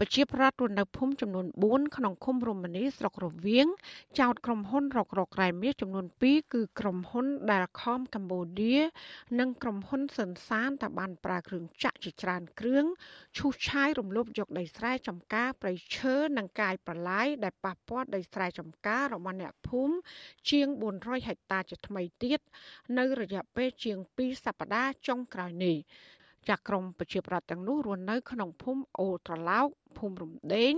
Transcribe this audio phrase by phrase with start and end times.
[0.00, 3.66] ប្រជាប្រដ្ឋរស់នៅភូមិចំនួន4ក្នុងឃុំរមនីស្រុករវៀង
[4.18, 8.80] ចោតក្រុមហ៊ុនរករករ៉ែមាសចំនួន2គឺក្រុមហ៊ុន Dalcom Cambodia
[9.40, 12.84] និងក្រុមហ៊ុនសិនសានដែលបានប្រើគ្រឿងចាក់ជាច្រើនគ្រឿង
[13.38, 19.96] ឈូសឆាយរំលោភយកដីស្រែចម្ការព្រៃឈើនិងកាយប្រឡាយដែលប៉ះពាល់ដីស្រែចម្ការរបស់អ្នកភូមិ
[20.50, 20.66] ជាង
[20.98, 22.40] 400ហិកតាជាថ្មីទៀត
[22.98, 25.78] នៅរយៈពេលជាង2សប្តាហ៍ចុងក្រោយនេះ
[26.48, 29.68] ចាក់ក្រុមប្រជាប្រដ្ឋទាំងនោះរស់នៅក្នុងភូមិអូត្រឡោក
[29.98, 30.74] ភូមិរំដេង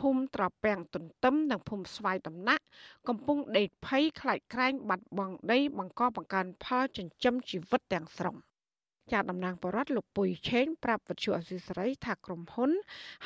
[0.00, 2.64] ភូមិត្រពាំងទន្ទឹមនិងភូមិស្វាយដំណាក់
[3.08, 8.36] កំពុងដេកភ័យខ្លាចក្រែងបាត់បង់ដីបង្កបង្កើនផលចិញ្ចឹមជីវិតទាំងស្រុង
[9.12, 12.70] ចាតំណាងបរដ្ឋលោកពុយឆេងប្រាប់វិទ្យុអសីសេរីថាក្រុមហ៊ុន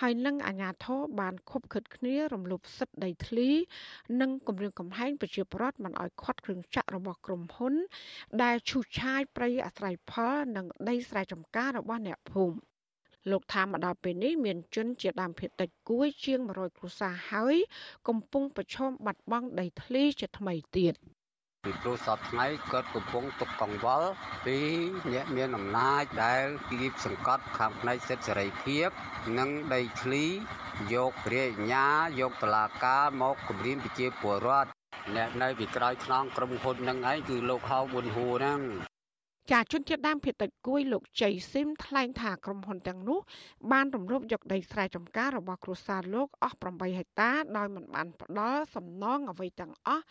[0.00, 3.48] ហើយនឹងអាជ្ញាធរបានខົບខិតគ្នារំលោភសិទ្ធិដីធ្លី
[4.20, 7.74] និងគម្រាមកំហែងប្រជាពលរដ្ឋមិនឲ្យខាត់គ្រឿងចាក់របស់ក្រុមហ៊ុន
[8.42, 12.56] ដែលឈូសឆាយព្រៃអាស្រ័យផលនិងដីស្រែចម្ការរបស់អ្នកភូមិ
[13.30, 17.56] លោកថាមកដល់ពេលនេះមានជនជាដើមភាគតិចគួយជាង100គ្រួសារហើយ
[18.08, 20.94] កំពុងប្រឈមបាត់បង់ដីធ្លីជាថ្មីទៀត
[21.64, 24.08] ពីព្រោះសពថ្ងៃគាត់កំពុងទុកកង្វល់
[24.46, 24.58] ពី
[25.12, 28.88] អ្នកមានអំណាចដែលគៀបសង្កត់ខាងផ្នែកសិទ្ធិសេរីភាព
[29.38, 30.24] និងដីធ្លី
[30.94, 31.86] យកព្រះអញ្ញា
[32.20, 34.70] យកតឡាការមកគម្រាមប្រជាពលរដ្ឋ
[35.16, 38.60] អ្នកនៅពីក្រោយខ្នងក្រុមហ៊ុននឹងឯងគឺលោកហៅប៊ុនហួរហ្នឹង
[39.52, 43.18] ចាជនជាតិដើមភាគតិចគួយលោកជ័យស៊ីមថ្លែងថាក្រុមហ៊ុនទាំងនោះ
[43.72, 50.04] បានរំលោភយកដីស្រែចម្ការរបស់គ្រួសារលោកអស់8ហិកតាដោយមិនបានផ្ដល់សំណងអ្វីទាំងអស់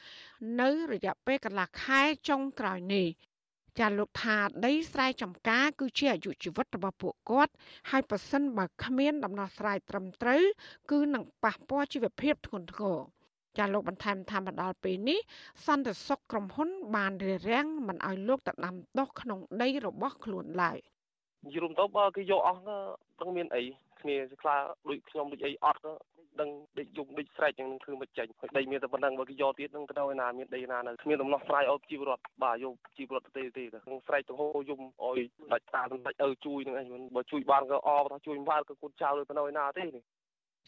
[0.62, 3.08] នៅរយៈពេលកន្លះខែចុងក្រោយនេះ
[3.80, 7.54] ចាលោកថាដីស្រែចម្ការគឺជាអាយុជីវិតរបស់ពួកគាត់
[7.90, 10.44] ហើយប្រសិនបើគ្មានដំណោះស្រាយត្រឹមត្រូវ
[10.92, 13.00] គឺនឹងប៉ះពាល់ជីវភាពធ្ងន់ធ្ងរ
[13.58, 15.20] ចាលោកបន្ថែមថាមកដល់ពេលនេះ
[15.66, 20.78] សន្តិសុខក្រុមហ៊ុន បានរារាំងមិនឲ្យលោកទៅដាំដុះក្នុងដីរបស់ខ្លួនឡើយ
[21.46, 22.62] និយាយរួមទៅបើគេយកអស់
[23.22, 23.64] ដឹងមានអី
[24.02, 24.56] គ្នាខ្លា
[24.90, 25.82] ដូចខ្ញុំដូចអីអត់
[26.42, 35.20] ដឹងដេកយំដេកស្រែកយ៉ាងនឹងធ្វើមិនចាញ់ហើយដីមានតែប៉ុណ្ណឹងបើគេយកទៀតនឹងទៅដល់ណាមានដីណានៅគ្មានដំណោះស្រាយឲ្យជីវរដ្ឋបាទយកជីវរដ្ឋទេទេក្នុងស្រែកទៅហូយំឲ្យ
[35.52, 36.86] ដាច់តាដាច់ឪជួយនឹងអី
[37.16, 40.04] បើជួយបានក៏អបថាជួយបានក៏គូនចៅទៅដល់ណាទេនេះ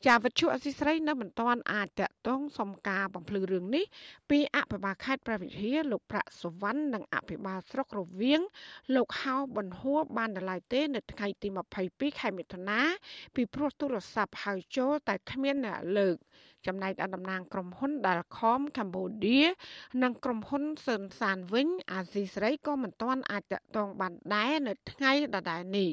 [0.07, 3.85] ចាវិទ្យុអសីស្រីនៅមិនទាន់អាចតកតងសុំការបំភ្លឺរឿងនេះ
[4.29, 8.41] ពីអភិបាលខេត្តព្រះវិហារលោកប្រាក់សុវណ្ណនិងអភិបាលស្រុករវៀង
[8.95, 11.47] លោកហៅប៊ុនហួរបានដល់ឡាយទេនៅថ្ងៃទី
[11.83, 12.81] 22ខែមិថុនា
[13.35, 16.17] ពីព្រោះទូរស័ព្ទហៅចូលតែគ្មានអ្នកលើក
[16.67, 19.45] ចំណែកតំណាងក្រុមហ៊ុន Dalcom Cambodia
[20.03, 25.91] និងក្រុមហ៊ុនសឿនសានវិញអាស៊ីសេរីក៏មិនទាន់អាចតកតងបានដែរនៅថ្ងៃដដែលនេះ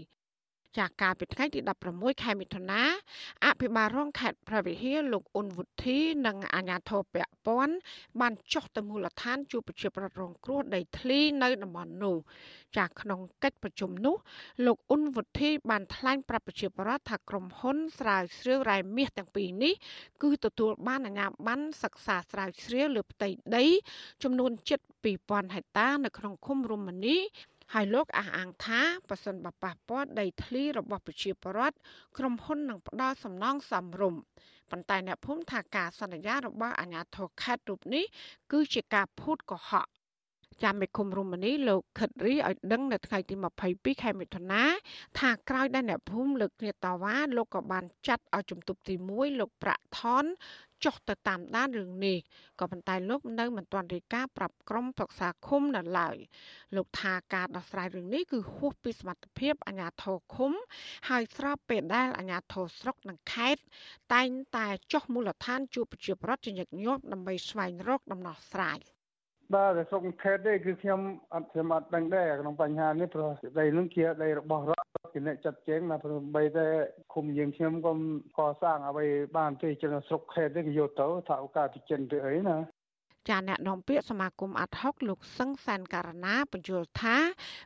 [0.79, 1.61] ចាកាលពីថ្ងៃទី
[1.93, 2.83] 16ខែមិថុនា
[3.47, 7.77] អភិបាលរងខេត្តព្រះវិហារលោកអ៊ុនវុធី និងអាជ្ញាធរពាក់ព័ន្ធ
[8.21, 12.17] បានចុះទៅមូលដ្ឋានជួបប្រជាប្រដ្ឋរងគ្រោះដីធ្លីនៅតំបន់នោះ
[12.79, 14.17] ចាក្នុងកិច្ចប្រជុំនោះ
[14.67, 19.75] លោកអ៊ុនវុធីបានថ្លែងប្រាប់ប្រជាប្រដ្ឋថាក្រុមហ៊ុនស្រាវជ្រាវរ៉ែមាសទាំងពីរនេះ
[20.23, 23.65] គឺទទួលបានអាជ្ញាប័ណ្ណសិក្សាស្រាវជ្រាវលើផ្ទៃដី
[24.23, 24.81] ចំនួនជិត
[25.17, 27.17] 2000ហិកតានៅក្នុងឃុំរមនី
[27.75, 31.77] ហើយលោកអះអាងថាប៉ះសិនបប៉ះពាល់ដីធ្លីរបស់ប្រជាពលរដ្ឋ
[32.19, 34.15] ក្រុមហ៊ុននឹងផ្ដល់សំណងសំរុំ
[34.71, 38.05] ប៉ុន្តែអ្នកភូមិថាការសន្យារបស់អាជ្ញាធរខេត្តរូបនេះ
[38.53, 39.87] គឺជាការភូតកុហក
[40.63, 43.35] ចាំមេឃុំរុំនីលោកខិតរីឲ្យដឹងនៅថ្ងៃទី
[43.69, 44.63] 22ខែមិថុនា
[45.19, 50.25] ថាក្រោយដែលអ្នកភូមិលើកគ្នាតវ៉ាលោកក៏បានចាត់ឲ្យជំទប់ទី1លោកប្រាក់ថន
[50.85, 52.19] ចុះទៅតាមដានរឿងនេះ
[52.61, 56.17] ក៏ប៉ុន្តែលោកនៅមិនទាន់រាយការណ៍ប្រាប់ក្រុមប្រឹក្សាឃុំនៅឡើយ
[56.77, 60.53] លោកថាការដោះស្រាយរឿងនេះគឺហួសពីសមត្ថភាពអាជ្ញាធរឃុំ
[61.09, 63.63] ហើយស្របពេលដែលអាជ្ញាធរស្រុកនិងខេត្ត
[64.15, 68.81] តែងតែចុះមូលដ្ឋានជួបប្រជាប្រដ្ឋជាញឹកញាប់ដើម្បីស្វែងរកដំណោះស្រាយ។
[69.55, 71.01] បាទក្រសួងខេត្តទេគឺខ្ញុំ
[71.35, 76.67] អត់ខ្ញុំអត់ដឹងដែរក្នុងបញ្ហានេះព្រោះដីនឹងជាដីរបស់រដ្ឋជាអ្នកចាត់ចែងណាព្រោះបីតែ
[77.15, 77.95] គុំយើងខ្ញុំក៏
[78.39, 82.59] កសាងអ្វីបានទេចឹងស្រុកខេត្តទេយកទៅថាឱកាសទៅចិនទៅអីណា
[83.29, 87.17] ចាអ្នកនាំពាក្យសមាគមអាត់ហុកលោកសឹងសានការណាបញ្យល់ថា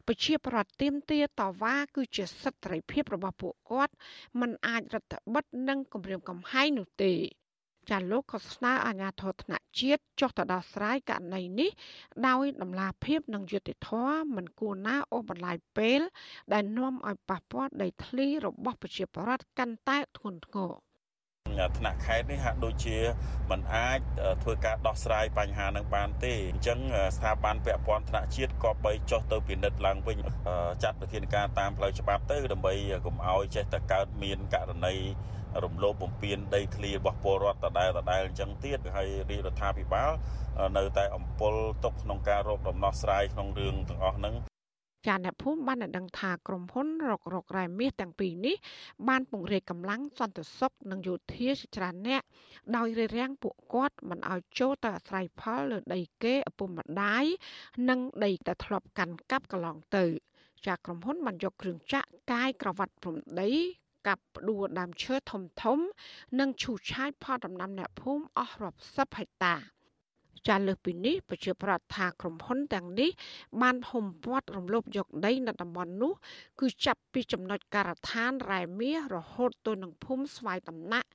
[0.06, 3.94] ប្រជាប្រដ្ឋទៀមទាតវ៉ាគឺជាសិទ្ធិសេរីភាពរបស់ពួកគាត់
[4.40, 7.12] มันអាចរដ្ឋបិទនិងគម្រាមកំហែងនោះទេ
[7.90, 11.70] ចាលោកក៏ស្នើអាជ្ញាធរថ្នាក់ជាតិចុះទៅដោះស្រាយករណីនេះ
[12.28, 16.00] ដោយដំណាភាពនិងយុត្តិធម៌មិនគួរណាអូសបន្លាយពេល
[16.52, 20.72] ដែលនាំឲ្យប៉ះពាល់ដីធ្លីរបស់ប្រជាពលរដ្ឋកាន់តែធ្ងន់ធ្ងរ
[21.78, 22.96] ថ្នាក់ខេត្តនេះហាក់ដូចជា
[23.50, 23.98] มันអាច
[24.42, 26.78] ធ្វើការដោះស្រាយបញ្ហានឹងបានទេអញ្ចឹង
[27.16, 30.18] ស្ថាប័នពាក់ព័ន្ធថ្នាក់ជាតិក៏បីចុះទៅពិនិត្យឡើងវិញ
[30.82, 32.74] ចាត់វិធានការតាមផ្លូវច្បាប់ទៅដើម្បី
[33.06, 34.94] កុំឲ្យចេះតែកើតមានករណី
[35.64, 40.10] រំលោភបំពានដីធ្លីរបស់ពលរដ្ឋដដែលដដែលអញ្ចឹងទៀតហើយរាជរដ្ឋាភិបាល
[40.76, 41.54] នៅតែអំពុល
[41.84, 44.34] ទុកក្នុងការរកដំណោះស្រាយក្នុងរឿងទាំងអស់ហ្នឹង
[45.06, 48.56] ចាអ្នកភូមិបានដឹងថាក្រុមហ៊ុនរករករ៉ែមាសទាំងពីរនេះ
[49.08, 52.22] បានពង្រាយកម្លាំងសន្តិសុខនិងយោធាជាច្រើនអ្នក
[52.76, 57.24] ដោយរារាំងពួកគាត់មិនឲ្យចូលទៅអាស្រ័យផលលើដីគេឪពុកម្ដាយ
[57.88, 60.04] និងដីដែលធ្លាប់កាន់កាប់កន្លងទៅ
[60.66, 63.50] ចាក្រុមហ៊ុនបានយកគ្រឿងចាក់កាយក្រវ៉ាត់ព្រំដី
[64.06, 65.78] កាប់ផ្ដួលដើមឈើធំធំ
[66.40, 69.56] និងឈូសឆាយផលដំណាំអ្នកភូមិអស់រាប់សិបហិកតា
[70.48, 73.10] ចាលើសពីនេះប្រជាប្រដ្ឋថាក្រុមហ៊ុនទាំងនេះ
[73.62, 76.12] បានហុំព័ទ្ធរំលោភយកដីនៅតំបន់នោះ
[76.60, 81.08] គឺចាប់ពីចំណុចការដ្ឋានរ៉ែមាសរហូតទៅនឹងភូមិស្វាយតំណាក់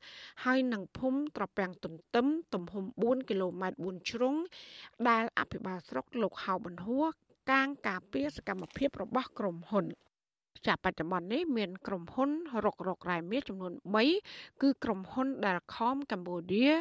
[0.44, 4.36] ហើយនឹងភូមិត្រពាំងទន្ទឹមទំហំ4គីឡូម៉ែត្រ4ជ្រុង
[5.10, 7.06] ដែលអភិបាលស្រុកលោកហៅបន្ហួរ
[7.52, 9.86] កាងការពារសកម្មភាពរបស់ក្រុមហ៊ុន
[10.68, 12.30] ចាប់បច្ចុប្បន្ននេះមានក្រុមហ៊ុន
[12.66, 13.74] រករករ៉ែមាសចំនួន
[14.16, 16.74] 3គឺក្រុមហ៊ុន Dalcom Cambodia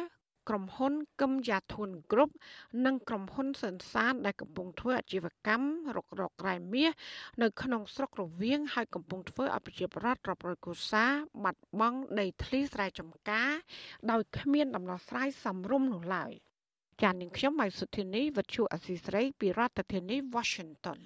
[0.49, 2.33] ក្រុមហ៊ុនកឹមយ៉ាធុនគ្រប់
[2.85, 5.67] និងក្រុមហ៊ុនសិនសានដែលកំពុងធ្វើអាជីវកម្ម
[5.97, 6.91] រករករ៉ែមាស
[7.41, 11.05] នៅក្នុងស្រុករវៀងហើយកំពុងធ្វើឲ្យប្រជាប្រដ្ឋរាប់រយកុសា
[11.43, 13.51] បាត់បង់ដីធ្លីស្រែចម្ការ
[14.11, 16.31] ដោយគ្មានដំណោះស្រាយសមរម្យនោះឡើយ
[17.01, 20.99] ចាននាងខ្ញុំម៉ៃសុធានីវិទ្យុអសីស្រី ពីរដ្ឋធានី Washington